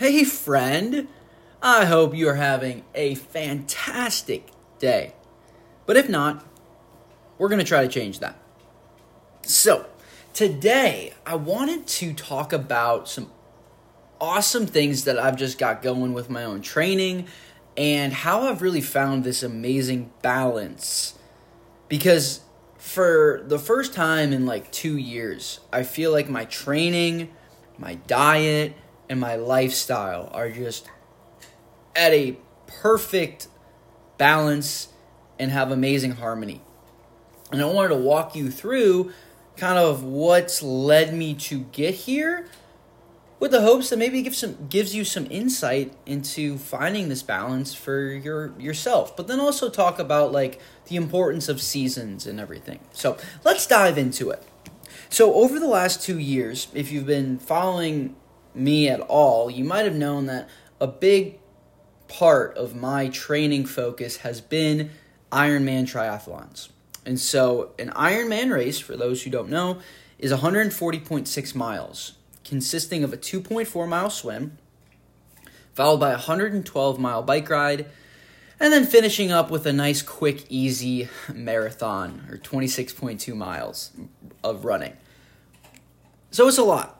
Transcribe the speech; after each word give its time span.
Hey, 0.00 0.24
friend. 0.24 1.08
I 1.62 1.84
hope 1.84 2.14
you 2.14 2.26
are 2.30 2.36
having 2.36 2.84
a 2.94 3.16
fantastic 3.16 4.48
day. 4.78 5.12
But 5.84 5.98
if 5.98 6.08
not, 6.08 6.42
we're 7.36 7.50
going 7.50 7.58
to 7.58 7.66
try 7.66 7.82
to 7.82 7.88
change 7.88 8.20
that. 8.20 8.38
So, 9.42 9.84
today 10.32 11.12
I 11.26 11.34
wanted 11.34 11.86
to 11.86 12.14
talk 12.14 12.54
about 12.54 13.10
some 13.10 13.30
awesome 14.18 14.64
things 14.64 15.04
that 15.04 15.18
I've 15.18 15.36
just 15.36 15.58
got 15.58 15.82
going 15.82 16.14
with 16.14 16.30
my 16.30 16.44
own 16.44 16.62
training 16.62 17.26
and 17.76 18.14
how 18.14 18.48
I've 18.48 18.62
really 18.62 18.80
found 18.80 19.22
this 19.22 19.42
amazing 19.42 20.12
balance. 20.22 21.12
Because 21.88 22.40
for 22.78 23.42
the 23.46 23.58
first 23.58 23.92
time 23.92 24.32
in 24.32 24.46
like 24.46 24.72
two 24.72 24.96
years, 24.96 25.60
I 25.70 25.82
feel 25.82 26.10
like 26.10 26.30
my 26.30 26.46
training, 26.46 27.28
my 27.76 27.96
diet, 28.06 28.72
and 29.10 29.18
my 29.18 29.34
lifestyle 29.34 30.30
are 30.32 30.48
just 30.50 30.88
at 31.96 32.12
a 32.12 32.38
perfect 32.68 33.48
balance 34.16 34.88
and 35.38 35.50
have 35.50 35.72
amazing 35.72 36.12
harmony. 36.12 36.62
And 37.50 37.60
I 37.60 37.64
wanted 37.64 37.88
to 37.88 37.96
walk 37.96 38.36
you 38.36 38.52
through 38.52 39.12
kind 39.56 39.76
of 39.76 40.04
what's 40.04 40.62
led 40.62 41.12
me 41.12 41.34
to 41.34 41.64
get 41.72 41.94
here 41.94 42.48
with 43.40 43.50
the 43.50 43.62
hopes 43.62 43.90
that 43.90 43.98
maybe 43.98 44.22
gives 44.22 44.38
some 44.38 44.68
gives 44.68 44.94
you 44.94 45.04
some 45.04 45.26
insight 45.28 45.92
into 46.06 46.56
finding 46.56 47.08
this 47.08 47.22
balance 47.22 47.74
for 47.74 48.06
your 48.06 48.52
yourself 48.58 49.14
but 49.16 49.26
then 49.26 49.40
also 49.40 49.68
talk 49.68 49.98
about 49.98 50.30
like 50.30 50.60
the 50.86 50.96
importance 50.96 51.48
of 51.48 51.60
seasons 51.60 52.26
and 52.26 52.38
everything 52.38 52.80
so 52.92 53.18
let's 53.44 53.66
dive 53.66 53.98
into 53.98 54.30
it 54.30 54.42
so 55.10 55.34
over 55.34 55.58
the 55.58 55.66
last 55.66 56.02
two 56.02 56.18
years 56.18 56.68
if 56.72 56.90
you've 56.90 57.06
been 57.06 57.38
following 57.38 58.14
me 58.54 58.88
at 58.88 59.00
all 59.00 59.50
you 59.50 59.64
might 59.64 59.84
have 59.84 59.96
known 59.96 60.26
that 60.26 60.48
a 60.80 60.86
big 60.86 61.38
part 62.08 62.56
of 62.56 62.74
my 62.74 63.08
training 63.08 63.64
focus 63.64 64.18
has 64.18 64.40
been 64.40 64.90
ironman 65.30 65.82
triathlons 65.82 66.68
and 67.06 67.18
so 67.18 67.72
an 67.78 67.90
ironman 67.90 68.52
race 68.52 68.78
for 68.78 68.96
those 68.96 69.22
who 69.22 69.30
don't 69.30 69.48
know 69.48 69.78
is 70.18 70.32
140.6 70.32 71.54
miles 71.54 72.14
consisting 72.50 73.04
of 73.04 73.12
a 73.12 73.16
2.4 73.16 73.88
mile 73.88 74.10
swim, 74.10 74.58
followed 75.72 75.98
by 75.98 76.08
a 76.08 76.14
112 76.14 76.98
mile 76.98 77.22
bike 77.22 77.48
ride, 77.48 77.86
and 78.58 78.72
then 78.72 78.84
finishing 78.84 79.30
up 79.30 79.50
with 79.50 79.66
a 79.66 79.72
nice, 79.72 80.02
quick, 80.02 80.44
easy 80.48 81.08
marathon 81.32 82.26
or 82.28 82.36
26.2 82.36 83.34
miles 83.34 83.92
of 84.42 84.64
running. 84.64 84.94
So 86.32 86.48
it's 86.48 86.58
a 86.58 86.64
lot. 86.64 86.99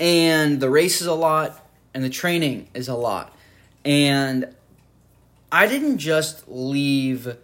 And 0.00 0.58
the 0.58 0.70
race 0.70 1.00
is 1.00 1.06
a 1.06 1.14
lot, 1.14 1.64
and 1.94 2.02
the 2.02 2.10
training 2.10 2.68
is 2.74 2.88
a 2.88 2.94
lot. 2.94 3.36
And 3.84 4.52
I 5.52 5.66
didn't 5.68 5.98
just 5.98 6.48
leave 6.48 7.36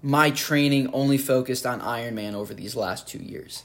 my 0.00 0.30
training 0.30 0.90
only 0.92 1.18
focused 1.18 1.66
on 1.66 1.80
Ironman 1.80 2.34
over 2.34 2.54
these 2.54 2.76
last 2.76 3.08
two 3.08 3.18
years. 3.18 3.64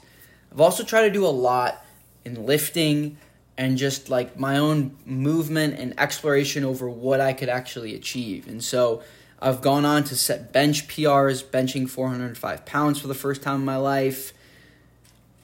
I've 0.52 0.60
also 0.60 0.84
tried 0.84 1.02
to 1.02 1.10
do 1.10 1.24
a 1.24 1.28
lot 1.28 1.82
in 2.24 2.46
lifting 2.46 3.16
and 3.56 3.78
just 3.78 4.10
like 4.10 4.38
my 4.38 4.58
own 4.58 4.96
movement 5.06 5.78
and 5.78 5.98
exploration 5.98 6.64
over 6.64 6.90
what 6.90 7.20
I 7.20 7.32
could 7.32 7.48
actually 7.48 7.94
achieve. 7.94 8.48
And 8.48 8.62
so 8.62 9.02
I've 9.40 9.60
gone 9.60 9.84
on 9.84 10.04
to 10.04 10.16
set 10.16 10.52
bench 10.52 10.88
PRs, 10.88 11.44
benching 11.44 11.88
405 11.88 12.66
pounds 12.66 13.00
for 13.00 13.06
the 13.06 13.14
first 13.14 13.42
time 13.42 13.60
in 13.60 13.64
my 13.64 13.76
life, 13.76 14.32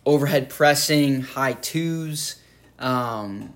overhead 0.06 0.48
pressing, 0.48 1.22
high 1.22 1.52
twos, 1.54 2.36
um, 2.78 3.54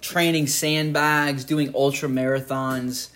training 0.00 0.46
sandbags, 0.46 1.44
doing 1.44 1.72
ultra 1.74 2.08
marathons. 2.08 3.08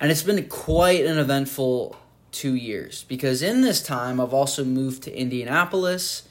And 0.00 0.10
it's 0.10 0.22
been 0.22 0.46
quite 0.48 1.04
an 1.04 1.18
eventful 1.18 1.96
two 2.30 2.54
years 2.54 3.04
because 3.04 3.42
in 3.42 3.62
this 3.62 3.82
time 3.82 4.20
I've 4.20 4.34
also 4.34 4.64
moved 4.64 5.02
to 5.04 5.18
Indianapolis. 5.18 6.28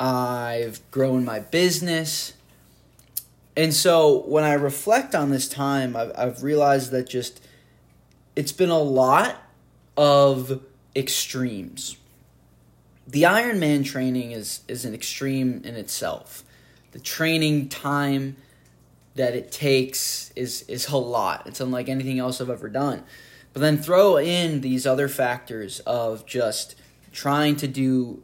I've 0.00 0.80
grown 0.90 1.24
my 1.24 1.38
business. 1.38 2.34
And 3.56 3.72
so 3.72 4.22
when 4.26 4.42
I 4.42 4.54
reflect 4.54 5.14
on 5.14 5.30
this 5.30 5.48
time, 5.48 5.94
I've, 5.94 6.12
I've 6.18 6.42
realized 6.42 6.90
that 6.90 7.08
just 7.08 7.40
it's 8.34 8.52
been 8.52 8.70
a 8.70 8.80
lot 8.80 9.36
of 9.96 10.60
extremes. 10.96 11.96
The 13.06 13.22
Ironman 13.22 13.84
training 13.84 14.32
is, 14.32 14.60
is 14.66 14.84
an 14.84 14.94
extreme 14.94 15.60
in 15.64 15.74
itself. 15.76 16.42
The 16.92 16.98
training 16.98 17.68
time 17.68 18.36
that 19.14 19.34
it 19.34 19.52
takes 19.52 20.32
is, 20.34 20.62
is 20.62 20.88
a 20.88 20.96
lot. 20.96 21.46
It's 21.46 21.60
unlike 21.60 21.88
anything 21.88 22.18
else 22.18 22.40
I've 22.40 22.50
ever 22.50 22.68
done. 22.68 23.04
But 23.52 23.60
then 23.60 23.78
throw 23.78 24.16
in 24.16 24.62
these 24.62 24.86
other 24.86 25.08
factors 25.08 25.80
of 25.80 26.26
just 26.26 26.76
trying 27.12 27.56
to 27.56 27.68
do 27.68 28.22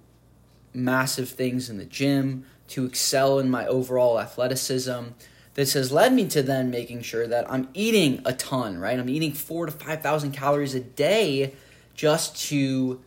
massive 0.72 1.28
things 1.28 1.70
in 1.70 1.78
the 1.78 1.84
gym, 1.84 2.44
to 2.69 2.84
excel 2.84 3.38
in 3.38 3.50
my 3.50 3.66
overall 3.66 4.20
athleticism. 4.20 5.08
This 5.54 5.72
has 5.74 5.90
led 5.90 6.12
me 6.12 6.28
to 6.28 6.42
then 6.42 6.70
making 6.70 7.02
sure 7.02 7.26
that 7.26 7.50
I'm 7.50 7.69
eating 7.74 8.22
a 8.24 8.32
ton, 8.32 8.78
right? 8.78 8.98
I'm 8.98 9.08
eating 9.08 9.32
four 9.32 9.66
to 9.66 9.72
5,000 9.72 10.32
calories 10.32 10.74
a 10.74 10.80
day 10.80 11.54
just 11.94 12.40
to 12.48 13.00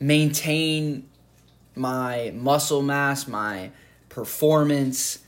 maintain 0.00 1.08
my 1.74 2.32
muscle 2.34 2.82
mass, 2.82 3.26
my 3.26 3.70
performance. 4.08 5.18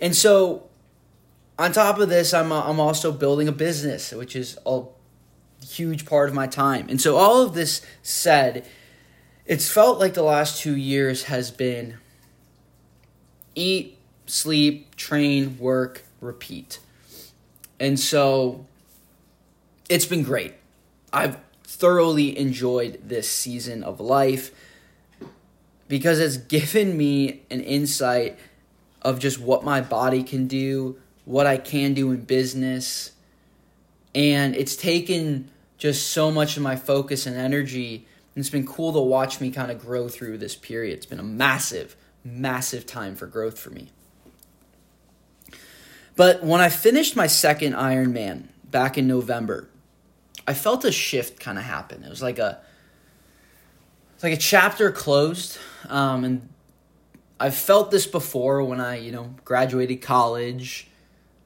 And 0.00 0.14
so 0.14 0.68
on 1.58 1.72
top 1.72 1.98
of 1.98 2.08
this, 2.08 2.34
I'm, 2.34 2.52
I'm 2.52 2.80
also 2.80 3.12
building 3.12 3.48
a 3.48 3.52
business, 3.52 4.12
which 4.12 4.34
is 4.34 4.58
a 4.66 4.82
huge 5.64 6.04
part 6.04 6.28
of 6.28 6.34
my 6.34 6.46
time. 6.46 6.86
And 6.88 7.00
so, 7.00 7.16
all 7.16 7.42
of 7.42 7.54
this 7.54 7.80
said, 8.02 8.66
it's 9.46 9.70
felt 9.70 9.98
like 10.00 10.14
the 10.14 10.22
last 10.22 10.60
two 10.60 10.76
years 10.76 11.24
has 11.24 11.50
been 11.50 11.98
eat, 13.54 13.98
sleep, 14.26 14.96
train, 14.96 15.58
work, 15.58 16.04
repeat. 16.20 16.80
And 17.78 18.00
so, 18.00 18.66
it's 19.88 20.06
been 20.06 20.22
great. 20.22 20.54
I've 21.12 21.38
thoroughly 21.64 22.38
enjoyed 22.38 23.00
this 23.02 23.28
season 23.28 23.82
of 23.82 24.00
life 24.00 24.50
because 25.88 26.20
it's 26.20 26.36
given 26.36 26.96
me 26.96 27.42
an 27.50 27.60
insight 27.60 28.38
of 29.02 29.18
just 29.18 29.40
what 29.40 29.64
my 29.64 29.80
body 29.80 30.22
can 30.22 30.46
do 30.46 30.96
what 31.24 31.46
I 31.46 31.56
can 31.56 31.94
do 31.94 32.10
in 32.10 32.22
business. 32.22 33.12
And 34.14 34.54
it's 34.54 34.76
taken 34.76 35.50
just 35.78 36.08
so 36.08 36.30
much 36.30 36.56
of 36.56 36.62
my 36.62 36.76
focus 36.76 37.26
and 37.26 37.36
energy. 37.36 38.06
And 38.34 38.42
it's 38.42 38.50
been 38.50 38.66
cool 38.66 38.92
to 38.92 39.00
watch 39.00 39.40
me 39.40 39.50
kind 39.50 39.70
of 39.70 39.80
grow 39.80 40.08
through 40.08 40.38
this 40.38 40.54
period. 40.54 40.98
It's 40.98 41.06
been 41.06 41.20
a 41.20 41.24
massive, 41.24 41.96
massive 42.24 42.86
time 42.86 43.16
for 43.16 43.26
growth 43.26 43.58
for 43.58 43.70
me. 43.70 43.90
But 46.16 46.44
when 46.44 46.60
I 46.60 46.68
finished 46.68 47.16
my 47.16 47.26
second 47.26 47.72
Ironman 47.72 48.44
back 48.70 48.96
in 48.96 49.08
November, 49.08 49.68
I 50.46 50.54
felt 50.54 50.84
a 50.84 50.92
shift 50.92 51.40
kind 51.40 51.58
of 51.58 51.64
happen. 51.64 52.02
It 52.02 52.10
was 52.10 52.22
like 52.22 52.38
a 52.38 52.60
it's 54.14 54.22
like 54.22 54.32
a 54.32 54.38
chapter 54.38 54.92
closed, 54.92 55.58
um, 55.88 56.24
and 56.24 56.48
I've 57.40 57.54
felt 57.54 57.90
this 57.90 58.06
before 58.06 58.62
when 58.62 58.80
I 58.80 58.98
you 58.98 59.12
know 59.12 59.34
graduated 59.44 60.02
college 60.02 60.88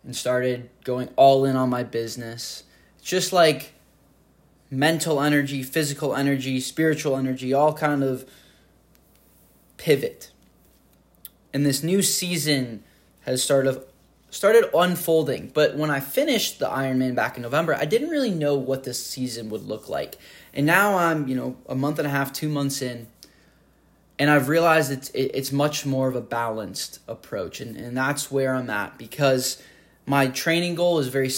and 0.05 0.15
started 0.15 0.71
going 0.85 1.09
all 1.17 1.45
in 1.45 1.57
on 1.57 1.69
my 1.71 1.83
business. 1.83 2.65
It's 2.99 3.09
just 3.09 3.33
like 3.33 3.73
mental 4.71 5.21
energy, 5.21 5.63
physical 5.63 6.15
energy, 6.15 6.61
spiritual 6.61 7.17
energy, 7.17 7.53
all 7.55 7.73
kind 7.73 8.05
of 8.05 8.29
pivot. 9.77 10.31
And 11.55 11.65
this 11.65 11.83
new 11.83 12.03
season 12.03 12.85
has 13.23 13.43
started 13.43 13.83
started 14.31 14.69
unfolding. 14.75 15.51
But 15.55 15.77
when 15.77 15.91
I 15.91 16.01
finished 16.01 16.59
the 16.59 16.67
Ironman 16.67 17.15
back 17.15 17.37
in 17.37 17.43
November, 17.43 17.75
I 17.75 17.85
didn't 17.85 18.11
really 18.11 18.31
know 18.31 18.57
what 18.57 18.85
this 18.85 19.05
season 19.05 19.51
would 19.51 19.63
look 19.63 19.89
like. 19.89 20.17
And 20.53 20.67
now 20.67 20.99
I'm, 20.99 21.29
you 21.29 21.35
know, 21.35 21.57
a 21.69 21.75
month 21.75 21.99
and 21.99 22.07
a 22.07 22.11
half, 22.11 22.33
two 22.33 22.49
months 22.49 22.83
in, 22.83 23.07
and 24.19 24.31
I've 24.31 24.49
realized 24.49 24.91
it's 24.91 25.11
it's 25.15 25.53
much 25.53 25.87
more 25.87 26.09
of 26.09 26.17
a 26.17 26.21
balanced 26.21 26.99
approach, 27.07 27.61
and 27.61 27.77
and 27.77 27.97
that's 27.97 28.33
where 28.33 28.55
I'm 28.55 28.69
at 28.69 28.99
because 28.99 29.63
my 30.07 30.27
training 30.27 30.75
goal 30.75 30.99
is 30.99 31.09
very 31.09 31.31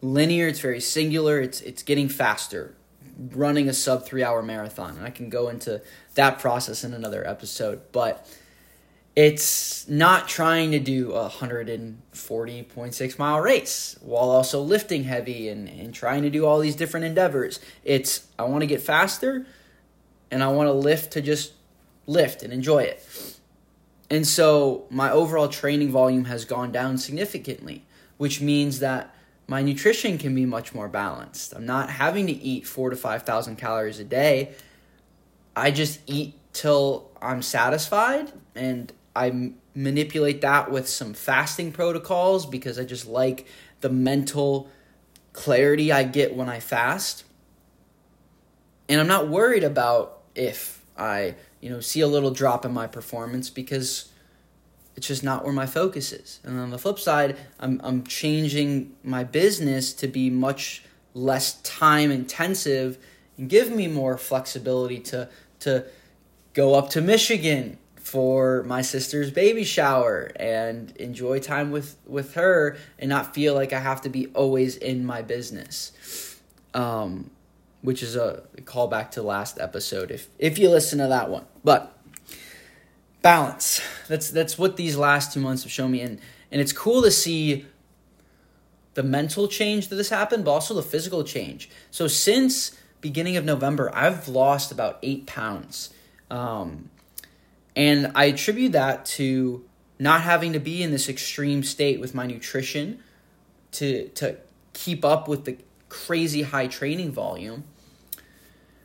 linear, 0.00 0.46
it's 0.46 0.60
very 0.60 0.80
singular, 0.80 1.40
it's 1.40 1.60
it's 1.62 1.82
getting 1.82 2.08
faster, 2.08 2.76
running 3.32 3.68
a 3.68 3.72
sub 3.72 4.04
3 4.04 4.22
hour 4.22 4.42
marathon. 4.42 4.96
And 4.96 5.04
I 5.04 5.10
can 5.10 5.28
go 5.28 5.48
into 5.48 5.82
that 6.14 6.38
process 6.38 6.84
in 6.84 6.94
another 6.94 7.26
episode, 7.26 7.80
but 7.90 8.24
it's 9.22 9.86
not 9.86 10.28
trying 10.28 10.70
to 10.70 10.78
do 10.78 11.12
a 11.12 11.28
140.6 11.28 13.18
mile 13.18 13.40
race 13.40 13.98
while 14.00 14.30
also 14.30 14.62
lifting 14.62 15.04
heavy 15.04 15.50
and, 15.50 15.68
and 15.68 15.92
trying 15.92 16.22
to 16.22 16.30
do 16.30 16.46
all 16.46 16.58
these 16.58 16.74
different 16.74 17.04
endeavors. 17.04 17.60
It's 17.84 18.26
I 18.38 18.44
want 18.44 18.62
to 18.62 18.66
get 18.66 18.80
faster 18.80 19.44
and 20.30 20.42
I 20.42 20.48
want 20.48 20.68
to 20.68 20.72
lift 20.72 21.12
to 21.12 21.20
just 21.20 21.52
lift 22.06 22.42
and 22.42 22.50
enjoy 22.50 22.84
it. 22.84 23.06
And 24.08 24.26
so 24.26 24.86
my 24.88 25.10
overall 25.10 25.48
training 25.48 25.90
volume 25.90 26.24
has 26.24 26.46
gone 26.46 26.72
down 26.72 26.96
significantly, 26.96 27.84
which 28.16 28.40
means 28.40 28.78
that 28.78 29.14
my 29.46 29.60
nutrition 29.60 30.16
can 30.16 30.34
be 30.34 30.46
much 30.46 30.72
more 30.72 30.88
balanced. 30.88 31.52
I'm 31.54 31.66
not 31.66 31.90
having 31.90 32.26
to 32.26 32.32
eat 32.32 32.66
four 32.66 32.88
to 32.88 32.96
5,000 32.96 33.56
calories 33.56 33.98
a 33.98 34.04
day. 34.04 34.54
I 35.54 35.72
just 35.72 36.00
eat 36.06 36.38
till 36.54 37.10
I'm 37.20 37.42
satisfied 37.42 38.32
and 38.54 38.90
I 39.14 39.52
manipulate 39.74 40.40
that 40.42 40.70
with 40.70 40.88
some 40.88 41.14
fasting 41.14 41.72
protocols 41.72 42.46
because 42.46 42.78
I 42.78 42.84
just 42.84 43.06
like 43.06 43.46
the 43.80 43.88
mental 43.88 44.68
clarity 45.32 45.92
I 45.92 46.04
get 46.04 46.34
when 46.34 46.48
I 46.48 46.60
fast. 46.60 47.24
And 48.88 49.00
I'm 49.00 49.06
not 49.06 49.28
worried 49.28 49.64
about 49.64 50.22
if 50.34 50.84
I, 50.96 51.34
you 51.60 51.70
know, 51.70 51.80
see 51.80 52.00
a 52.00 52.06
little 52.06 52.30
drop 52.30 52.64
in 52.64 52.72
my 52.72 52.86
performance 52.86 53.50
because 53.50 54.10
it's 54.96 55.06
just 55.06 55.22
not 55.22 55.44
where 55.44 55.52
my 55.52 55.66
focus 55.66 56.12
is. 56.12 56.40
And 56.44 56.58
on 56.58 56.70
the 56.70 56.78
flip 56.78 56.98
side, 56.98 57.36
I'm 57.58 57.80
I'm 57.82 58.04
changing 58.04 58.94
my 59.02 59.24
business 59.24 59.92
to 59.94 60.08
be 60.08 60.30
much 60.30 60.82
less 61.14 61.60
time 61.62 62.10
intensive 62.10 62.98
and 63.36 63.48
give 63.48 63.70
me 63.70 63.86
more 63.88 64.18
flexibility 64.18 64.98
to 65.00 65.28
to 65.60 65.86
go 66.52 66.74
up 66.74 66.90
to 66.90 67.00
Michigan 67.00 67.78
for 68.10 68.64
my 68.64 68.82
sister's 68.82 69.30
baby 69.30 69.62
shower 69.62 70.32
and 70.34 70.90
enjoy 70.96 71.38
time 71.38 71.70
with 71.70 71.96
with 72.06 72.34
her 72.34 72.76
and 72.98 73.08
not 73.08 73.32
feel 73.34 73.54
like 73.54 73.72
I 73.72 73.78
have 73.78 74.00
to 74.00 74.08
be 74.08 74.26
always 74.34 74.76
in 74.76 75.06
my 75.06 75.22
business. 75.22 75.92
Um, 76.74 77.30
which 77.82 78.02
is 78.02 78.16
a 78.16 78.42
callback 78.64 79.12
to 79.12 79.22
last 79.22 79.60
episode 79.60 80.10
if 80.10 80.28
if 80.40 80.58
you 80.58 80.68
listen 80.68 80.98
to 80.98 81.06
that 81.06 81.30
one. 81.30 81.44
But 81.62 81.96
balance. 83.22 83.80
That's 84.08 84.28
that's 84.30 84.58
what 84.58 84.76
these 84.76 84.96
last 84.96 85.32
two 85.32 85.40
months 85.40 85.62
have 85.62 85.70
shown 85.70 85.92
me 85.92 86.00
and 86.00 86.18
and 86.50 86.60
it's 86.60 86.72
cool 86.72 87.02
to 87.02 87.12
see 87.12 87.64
the 88.94 89.04
mental 89.04 89.46
change 89.46 89.86
that 89.88 89.96
has 89.96 90.08
happened, 90.08 90.44
but 90.44 90.50
also 90.50 90.74
the 90.74 90.82
physical 90.82 91.22
change. 91.22 91.70
So 91.92 92.08
since 92.08 92.76
beginning 93.00 93.36
of 93.36 93.44
November, 93.44 93.88
I've 93.94 94.26
lost 94.26 94.72
about 94.72 94.98
eight 95.04 95.26
pounds. 95.26 95.90
Um, 96.28 96.90
and 97.76 98.12
I 98.14 98.26
attribute 98.26 98.72
that 98.72 99.04
to 99.06 99.64
not 99.98 100.22
having 100.22 100.52
to 100.54 100.60
be 100.60 100.82
in 100.82 100.90
this 100.90 101.08
extreme 101.08 101.62
state 101.62 102.00
with 102.00 102.14
my 102.14 102.26
nutrition 102.26 103.02
to 103.72 104.08
to 104.08 104.36
keep 104.72 105.04
up 105.04 105.28
with 105.28 105.44
the 105.44 105.58
crazy 105.88 106.42
high 106.42 106.68
training 106.68 107.10
volume 107.10 107.64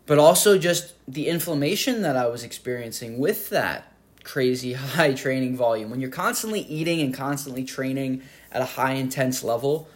but 0.06 0.20
also 0.20 0.58
just 0.58 0.94
the 1.08 1.28
inflammation 1.28 2.02
that 2.02 2.16
I 2.16 2.28
was 2.28 2.44
experiencing 2.44 3.18
with 3.18 3.50
that 3.50 3.92
crazy 4.24 4.74
high 4.74 5.14
training 5.14 5.56
volume. 5.56 5.90
When 5.90 6.00
you're 6.00 6.10
constantly 6.10 6.62
eating 6.62 7.02
and 7.02 7.14
constantly 7.14 7.64
training 7.64 8.22
at 8.52 8.62
a 8.62 8.66
high 8.66 8.94
intense 8.94 9.44
level, 9.44 9.90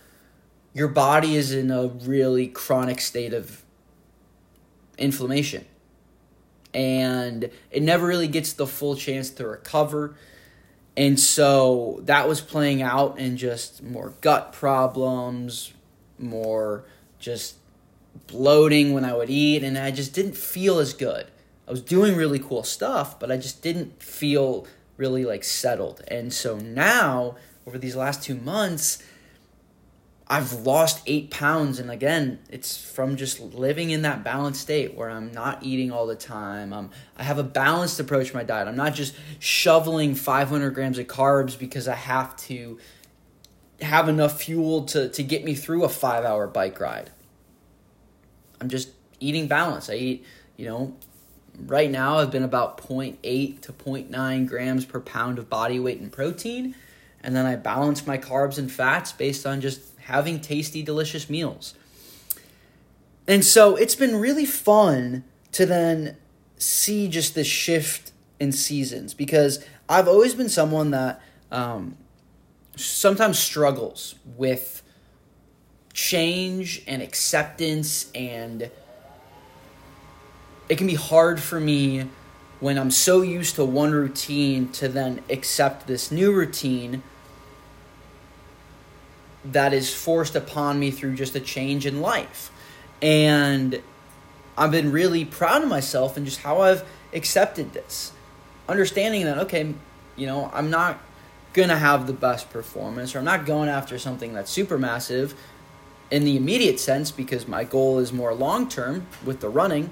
your 0.73 0.87
body 0.87 1.35
is 1.35 1.53
in 1.53 1.71
a 1.71 1.87
really 1.87 2.47
chronic 2.47 3.01
state 3.01 3.33
of 3.33 3.63
inflammation 4.97 5.65
and 6.73 7.49
it 7.71 7.83
never 7.83 8.05
really 8.05 8.27
gets 8.27 8.53
the 8.53 8.67
full 8.67 8.95
chance 8.95 9.29
to 9.31 9.47
recover. 9.47 10.15
And 10.95 11.19
so 11.19 12.01
that 12.03 12.27
was 12.27 12.41
playing 12.41 12.81
out 12.81 13.19
in 13.19 13.37
just 13.37 13.81
more 13.81 14.13
gut 14.21 14.53
problems, 14.53 15.73
more 16.17 16.83
just 17.19 17.55
bloating 18.27 18.93
when 18.93 19.05
I 19.05 19.15
would 19.15 19.29
eat, 19.29 19.63
and 19.63 19.77
I 19.77 19.91
just 19.91 20.13
didn't 20.13 20.35
feel 20.35 20.79
as 20.79 20.93
good. 20.93 21.27
I 21.67 21.71
was 21.71 21.81
doing 21.81 22.15
really 22.15 22.39
cool 22.39 22.63
stuff, 22.63 23.19
but 23.19 23.31
I 23.31 23.37
just 23.37 23.61
didn't 23.61 24.01
feel 24.01 24.67
really 24.97 25.23
like 25.23 25.43
settled. 25.43 26.01
And 26.07 26.33
so 26.33 26.57
now, 26.57 27.35
over 27.65 27.77
these 27.77 27.95
last 27.95 28.23
two 28.23 28.35
months, 28.35 29.03
I've 30.31 30.53
lost 30.53 31.01
eight 31.07 31.31
pounds, 31.31 31.79
and 31.79 31.89
again, 31.89 32.37
it's 32.51 32.77
from 32.77 33.15
just 33.15 33.39
living 33.39 33.89
in 33.89 34.03
that 34.03 34.23
balanced 34.23 34.61
state 34.61 34.93
where 34.93 35.09
I'm 35.09 35.31
not 35.31 35.63
eating 35.63 35.91
all 35.91 36.05
the 36.05 36.15
time. 36.15 36.71
I'm, 36.71 36.91
I 37.17 37.23
have 37.23 37.39
a 37.39 37.43
balanced 37.43 37.99
approach 37.99 38.29
to 38.29 38.35
my 38.35 38.43
diet. 38.43 38.67
I'm 38.67 38.75
not 38.75 38.93
just 38.93 39.15
shoveling 39.39 40.13
500 40.13 40.69
grams 40.75 40.99
of 40.99 41.07
carbs 41.07 41.57
because 41.57 41.87
I 41.87 41.95
have 41.95 42.37
to 42.37 42.77
have 43.81 44.07
enough 44.07 44.39
fuel 44.43 44.83
to, 44.83 45.09
to 45.09 45.23
get 45.23 45.43
me 45.43 45.55
through 45.55 45.83
a 45.83 45.89
five 45.89 46.25
hour 46.25 46.45
bike 46.45 46.79
ride. 46.79 47.09
I'm 48.61 48.69
just 48.69 48.89
eating 49.19 49.47
balance. 49.47 49.89
I 49.89 49.95
eat, 49.95 50.25
you 50.57 50.67
know, 50.67 50.95
right 51.65 51.89
now 51.89 52.17
I've 52.19 52.29
been 52.29 52.43
about 52.43 52.77
0.8 52.77 53.61
to 53.61 53.73
0.9 53.73 54.47
grams 54.47 54.85
per 54.85 54.99
pound 54.99 55.39
of 55.39 55.49
body 55.49 55.79
weight 55.79 55.99
in 55.99 56.11
protein. 56.11 56.75
And 57.21 57.35
then 57.35 57.45
I 57.45 57.55
balance 57.55 58.05
my 58.05 58.17
carbs 58.17 58.57
and 58.57 58.71
fats 58.71 59.11
based 59.11 59.45
on 59.45 59.59
just 59.59 59.81
having 60.09 60.41
tasty, 60.41 60.81
delicious 60.81 61.29
meals. 61.29 61.75
And 63.27 63.45
so 63.45 63.75
it's 63.75 63.93
been 63.93 64.15
really 64.15 64.45
fun 64.45 65.23
to 65.51 65.67
then 65.67 66.17
see 66.57 67.07
just 67.07 67.35
this 67.35 67.45
shift 67.45 68.11
in 68.39 68.51
seasons 68.51 69.13
because 69.13 69.63
I've 69.87 70.07
always 70.07 70.33
been 70.33 70.49
someone 70.49 70.89
that 70.91 71.21
um, 71.51 71.95
sometimes 72.75 73.37
struggles 73.37 74.15
with 74.35 74.81
change 75.93 76.81
and 76.87 77.01
acceptance, 77.03 78.09
and 78.15 78.71
it 80.69 80.77
can 80.77 80.87
be 80.87 80.95
hard 80.95 81.39
for 81.39 81.59
me 81.59 82.09
when 82.59 82.79
I'm 82.79 82.91
so 82.91 83.21
used 83.21 83.55
to 83.55 83.65
one 83.65 83.91
routine 83.91 84.69
to 84.73 84.87
then 84.87 85.21
accept 85.29 85.85
this 85.85 86.11
new 86.11 86.31
routine 86.31 87.03
that 89.45 89.73
is 89.73 89.93
forced 89.93 90.35
upon 90.35 90.79
me 90.79 90.91
through 90.91 91.15
just 91.15 91.35
a 91.35 91.39
change 91.39 91.85
in 91.85 92.01
life. 92.01 92.51
And 93.01 93.81
I've 94.57 94.71
been 94.71 94.91
really 94.91 95.23
proud 95.25 95.63
of 95.63 95.69
myself 95.69 96.17
and 96.17 96.25
just 96.25 96.39
how 96.41 96.61
I've 96.61 96.83
accepted 97.13 97.73
this. 97.73 98.11
Understanding 98.67 99.25
that, 99.25 99.37
okay, 99.39 99.73
you 100.15 100.27
know, 100.27 100.51
I'm 100.53 100.69
not 100.69 100.99
going 101.53 101.69
to 101.69 101.77
have 101.77 102.07
the 102.07 102.13
best 102.13 102.49
performance 102.49 103.15
or 103.15 103.19
I'm 103.19 103.25
not 103.25 103.45
going 103.45 103.69
after 103.69 103.97
something 103.97 104.33
that's 104.33 104.51
super 104.51 104.77
massive 104.77 105.33
in 106.11 106.25
the 106.25 106.35
immediate 106.35 106.79
sense 106.79 107.11
because 107.11 107.47
my 107.47 107.63
goal 107.63 107.99
is 107.99 108.11
more 108.11 108.33
long 108.33 108.67
term 108.67 109.07
with 109.25 109.39
the 109.39 109.49
running. 109.49 109.89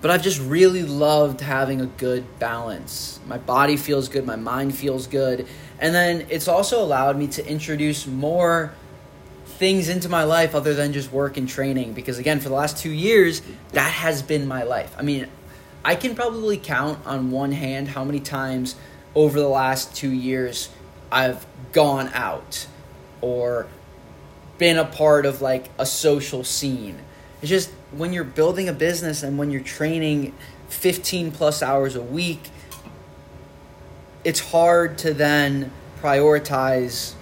But 0.00 0.10
I've 0.10 0.22
just 0.22 0.40
really 0.40 0.82
loved 0.82 1.40
having 1.40 1.80
a 1.80 1.86
good 1.86 2.38
balance. 2.38 3.18
My 3.26 3.38
body 3.38 3.76
feels 3.76 4.08
good, 4.08 4.26
my 4.26 4.36
mind 4.36 4.76
feels 4.76 5.06
good, 5.06 5.46
and 5.78 5.94
then 5.94 6.26
it's 6.30 6.48
also 6.48 6.82
allowed 6.82 7.16
me 7.16 7.26
to 7.28 7.46
introduce 7.46 8.06
more 8.06 8.72
things 9.46 9.88
into 9.88 10.08
my 10.08 10.24
life 10.24 10.54
other 10.54 10.74
than 10.74 10.92
just 10.92 11.10
work 11.10 11.36
and 11.36 11.48
training 11.48 11.92
because 11.94 12.18
again 12.18 12.40
for 12.40 12.48
the 12.48 12.54
last 12.54 12.76
2 12.78 12.90
years 12.90 13.42
that 13.72 13.90
has 13.90 14.22
been 14.22 14.46
my 14.46 14.62
life. 14.62 14.94
I 14.98 15.02
mean, 15.02 15.28
I 15.84 15.94
can 15.94 16.14
probably 16.14 16.58
count 16.58 16.98
on 17.06 17.30
one 17.30 17.52
hand 17.52 17.88
how 17.88 18.04
many 18.04 18.20
times 18.20 18.74
over 19.14 19.40
the 19.40 19.48
last 19.48 19.94
2 19.96 20.10
years 20.10 20.68
I've 21.10 21.46
gone 21.72 22.10
out 22.12 22.66
or 23.20 23.66
been 24.58 24.76
a 24.78 24.84
part 24.84 25.26
of 25.26 25.40
like 25.40 25.70
a 25.78 25.86
social 25.86 26.44
scene. 26.44 26.98
It's 27.40 27.50
just 27.50 27.70
when 27.92 28.12
you're 28.12 28.24
building 28.24 28.68
a 28.68 28.72
business 28.72 29.22
and 29.22 29.38
when 29.38 29.50
you're 29.50 29.62
training 29.62 30.34
15 30.68 31.32
plus 31.32 31.62
hours 31.62 31.94
a 31.94 32.02
week 32.02 32.50
it's 34.26 34.40
hard 34.40 34.98
to 34.98 35.14
then 35.14 35.70
prioritize 36.02 37.14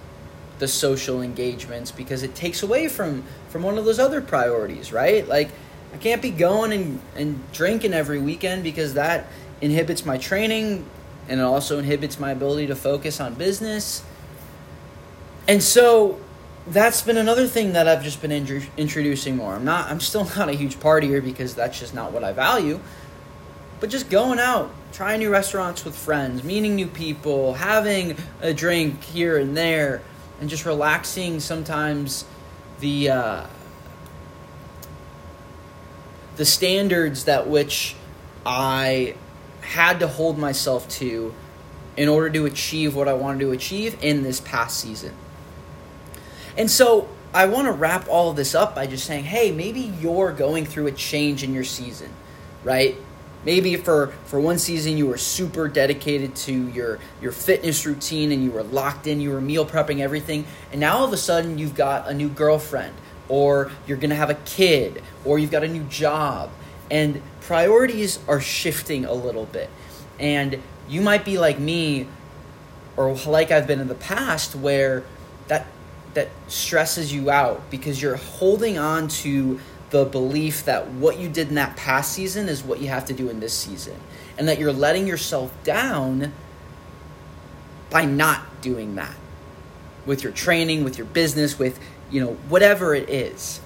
the 0.57 0.67
social 0.67 1.21
engagements 1.21 1.91
because 1.91 2.23
it 2.23 2.33
takes 2.33 2.63
away 2.63 2.87
from 2.87 3.23
from 3.49 3.61
one 3.61 3.77
of 3.77 3.85
those 3.85 3.99
other 3.99 4.21
priorities, 4.21 4.91
right? 4.91 5.27
Like 5.27 5.51
I 5.93 5.97
can't 5.97 6.19
be 6.19 6.31
going 6.31 6.73
and, 6.73 6.99
and 7.15 7.51
drinking 7.53 7.93
every 7.93 8.19
weekend 8.19 8.63
because 8.63 8.95
that 8.95 9.27
inhibits 9.61 10.03
my 10.03 10.17
training 10.17 10.83
and 11.29 11.39
it 11.39 11.43
also 11.43 11.77
inhibits 11.77 12.19
my 12.19 12.31
ability 12.31 12.67
to 12.67 12.75
focus 12.75 13.21
on 13.21 13.35
business. 13.35 14.03
And 15.47 15.61
so 15.61 16.19
that's 16.65 17.03
been 17.03 17.17
another 17.17 17.45
thing 17.45 17.73
that 17.73 17.87
I've 17.87 18.03
just 18.03 18.19
been 18.19 18.31
introducing 18.31 19.35
more. 19.35 19.53
I'm 19.53 19.63
not 19.63 19.91
I'm 19.91 19.99
still 19.99 20.23
not 20.35 20.49
a 20.49 20.53
huge 20.53 20.77
partier 20.77 21.23
because 21.23 21.53
that's 21.53 21.79
just 21.79 21.93
not 21.93 22.13
what 22.13 22.23
I 22.23 22.33
value. 22.33 22.79
But 23.85 23.91
just 23.91 24.09
going 24.09 24.39
out, 24.39 24.71
trying 24.93 25.19
new 25.19 25.29
restaurants 25.29 25.85
with 25.85 25.95
friends, 25.95 26.43
meeting 26.43 26.73
new 26.73 26.87
people, 26.87 27.53
having 27.53 28.17
a 28.41 28.51
drink 28.51 29.03
here 29.03 29.37
and 29.37 29.55
there, 29.55 30.01
and 30.41 30.49
just 30.49 30.65
relaxing 30.65 31.39
sometimes 31.39 32.25
the 32.79 33.11
uh, 33.11 33.47
the 36.35 36.45
standards 36.45 37.25
that 37.25 37.47
which 37.47 37.95
I 38.43 39.13
had 39.61 39.99
to 39.99 40.07
hold 40.07 40.39
myself 40.39 40.89
to 40.89 41.35
in 41.95 42.09
order 42.09 42.31
to 42.31 42.47
achieve 42.47 42.95
what 42.95 43.07
I 43.07 43.13
wanted 43.13 43.41
to 43.41 43.51
achieve 43.51 44.03
in 44.03 44.23
this 44.23 44.41
past 44.41 44.79
season. 44.79 45.13
And 46.57 46.71
so 46.71 47.07
I 47.35 47.45
want 47.45 47.67
to 47.67 47.71
wrap 47.71 48.07
all 48.09 48.33
this 48.33 48.55
up 48.55 48.73
by 48.73 48.87
just 48.87 49.05
saying, 49.05 49.25
hey, 49.25 49.51
maybe 49.51 49.81
you're 49.81 50.31
going 50.31 50.65
through 50.65 50.87
a 50.87 50.91
change 50.91 51.43
in 51.43 51.53
your 51.53 51.63
season, 51.63 52.09
right? 52.63 52.97
Maybe 53.45 53.75
for, 53.75 54.07
for 54.25 54.39
one 54.39 54.57
season 54.57 54.97
you 54.97 55.05
were 55.05 55.17
super 55.17 55.67
dedicated 55.67 56.35
to 56.37 56.67
your, 56.69 56.99
your 57.21 57.31
fitness 57.31 57.85
routine 57.85 58.31
and 58.31 58.43
you 58.43 58.51
were 58.51 58.63
locked 58.63 59.05
in, 59.05 59.21
you 59.21 59.29
were 59.29 59.41
meal 59.41 59.65
prepping 59.65 59.99
everything, 59.99 60.45
and 60.71 60.81
now 60.81 60.97
all 60.97 61.05
of 61.05 61.13
a 61.13 61.17
sudden 61.17 61.57
you've 61.57 61.75
got 61.75 62.07
a 62.09 62.13
new 62.13 62.27
girlfriend, 62.27 62.93
or 63.29 63.71
you're 63.87 63.97
gonna 63.97 64.15
have 64.15 64.31
a 64.31 64.37
kid, 64.45 65.03
or 65.23 65.37
you've 65.37 65.51
got 65.51 65.63
a 65.63 65.67
new 65.67 65.83
job, 65.83 66.49
and 66.89 67.21
priorities 67.41 68.19
are 68.27 68.41
shifting 68.41 69.05
a 69.05 69.13
little 69.13 69.45
bit. 69.45 69.69
And 70.19 70.59
you 70.89 71.01
might 71.01 71.23
be 71.23 71.37
like 71.37 71.59
me, 71.59 72.07
or 72.97 73.13
like 73.27 73.51
I've 73.51 73.67
been 73.67 73.79
in 73.79 73.87
the 73.87 73.95
past, 73.95 74.55
where 74.55 75.03
that 75.47 75.67
that 76.15 76.29
stresses 76.47 77.13
you 77.13 77.29
out 77.29 77.69
because 77.69 78.01
you're 78.01 78.15
holding 78.15 78.77
on 78.77 79.07
to 79.09 79.59
the 79.95 80.03
belief 80.03 80.65
that 80.65 80.89
what 80.91 81.17
you 81.17 81.29
did 81.29 81.47
in 81.47 81.55
that 81.55 81.77
past 81.77 82.11
season 82.11 82.49
is 82.49 82.61
what 82.63 82.81
you 82.81 82.89
have 82.89 83.05
to 83.05 83.13
do 83.13 83.29
in 83.29 83.39
this 83.39 83.53
season. 83.53 83.95
And 84.37 84.49
that 84.49 84.59
you're 84.59 84.73
letting 84.73 85.07
yourself 85.07 85.53
down 85.63 86.33
by 87.89 88.03
not 88.03 88.61
doing 88.61 88.95
that. 88.95 89.15
With 90.05 90.21
your 90.21 90.33
training 90.33 90.83
with 90.83 90.97
your 90.97 91.07
business 91.07 91.57
with 91.57 91.79
you 92.11 92.21
know 92.21 92.33
whatever 92.49 92.93
it 92.93 93.09
is. 93.09 93.61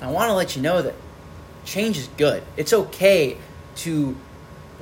I 0.00 0.10
want 0.12 0.28
to 0.28 0.34
let 0.34 0.54
you 0.54 0.62
know 0.62 0.80
that 0.80 0.94
change 1.64 1.98
is 1.98 2.08
good. 2.16 2.42
It's 2.56 2.72
okay 2.72 3.36
to 3.76 4.16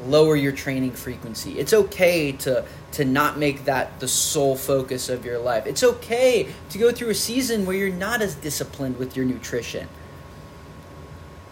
lower 0.04 0.36
your 0.36 0.52
training 0.52 0.92
frequency. 0.92 1.58
It's 1.58 1.72
okay 1.72 2.32
to 2.32 2.66
to 2.92 3.04
not 3.04 3.38
make 3.38 3.64
that 3.64 3.98
the 3.98 4.06
sole 4.06 4.56
focus 4.56 5.08
of 5.08 5.24
your 5.24 5.38
life. 5.38 5.66
It's 5.66 5.82
okay 5.82 6.52
to 6.68 6.78
go 6.78 6.92
through 6.92 7.10
a 7.10 7.14
season 7.14 7.64
where 7.64 7.74
you're 7.74 7.88
not 7.88 8.20
as 8.20 8.34
disciplined 8.34 8.98
with 8.98 9.16
your 9.16 9.24
nutrition 9.24 9.88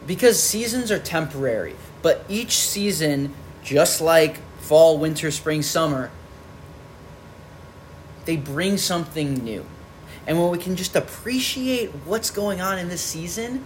because 0.07 0.41
seasons 0.41 0.91
are 0.91 0.99
temporary, 0.99 1.75
but 2.03 2.25
each 2.29 2.53
season, 2.53 3.35
just 3.63 4.01
like 4.01 4.39
fall, 4.61 4.99
winter, 4.99 5.31
spring, 5.31 5.63
summer, 5.63 6.11
they 8.25 8.37
bring 8.37 8.77
something 8.77 9.35
new. 9.35 9.65
And 10.27 10.41
when 10.41 10.51
we 10.51 10.59
can 10.59 10.77
just 10.77 10.97
appreciate 10.97 11.91
what's 12.05 12.31
going 12.31 12.61
on 12.61 12.79
in 12.79 12.89
this 12.89 13.01
season, 13.01 13.65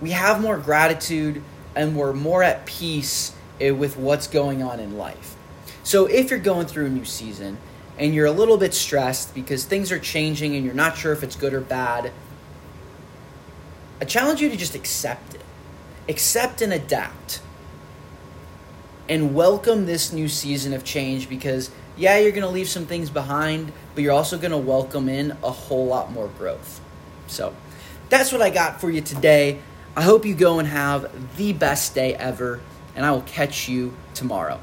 we 0.00 0.10
have 0.10 0.40
more 0.40 0.58
gratitude 0.58 1.42
and 1.74 1.96
we're 1.96 2.12
more 2.12 2.42
at 2.42 2.66
peace 2.66 3.34
eh, 3.60 3.70
with 3.70 3.96
what's 3.96 4.26
going 4.26 4.62
on 4.62 4.78
in 4.78 4.96
life. 4.96 5.34
So 5.82 6.06
if 6.06 6.30
you're 6.30 6.38
going 6.38 6.66
through 6.66 6.86
a 6.86 6.90
new 6.90 7.04
season 7.04 7.58
and 7.98 8.14
you're 8.14 8.26
a 8.26 8.32
little 8.32 8.56
bit 8.56 8.74
stressed 8.74 9.34
because 9.34 9.64
things 9.64 9.90
are 9.90 9.98
changing 9.98 10.54
and 10.56 10.64
you're 10.64 10.74
not 10.74 10.96
sure 10.96 11.12
if 11.12 11.22
it's 11.22 11.36
good 11.36 11.52
or 11.52 11.60
bad, 11.60 12.12
I 14.00 14.04
challenge 14.04 14.40
you 14.40 14.48
to 14.48 14.56
just 14.56 14.74
accept 14.74 15.34
it. 15.34 15.40
Accept 16.08 16.62
and 16.62 16.72
adapt. 16.72 17.40
And 19.08 19.34
welcome 19.34 19.86
this 19.86 20.12
new 20.12 20.28
season 20.28 20.72
of 20.72 20.84
change 20.84 21.28
because, 21.28 21.70
yeah, 21.96 22.18
you're 22.18 22.32
going 22.32 22.42
to 22.42 22.48
leave 22.48 22.68
some 22.68 22.86
things 22.86 23.10
behind, 23.10 23.72
but 23.94 24.02
you're 24.02 24.12
also 24.12 24.38
going 24.38 24.50
to 24.50 24.58
welcome 24.58 25.08
in 25.08 25.32
a 25.42 25.50
whole 25.50 25.86
lot 25.86 26.10
more 26.10 26.28
growth. 26.28 26.80
So, 27.26 27.54
that's 28.08 28.32
what 28.32 28.42
I 28.42 28.50
got 28.50 28.80
for 28.80 28.90
you 28.90 29.00
today. 29.00 29.60
I 29.96 30.02
hope 30.02 30.26
you 30.26 30.34
go 30.34 30.58
and 30.58 30.68
have 30.68 31.36
the 31.36 31.52
best 31.52 31.94
day 31.94 32.14
ever, 32.14 32.60
and 32.96 33.06
I 33.06 33.12
will 33.12 33.22
catch 33.22 33.68
you 33.68 33.94
tomorrow. 34.14 34.58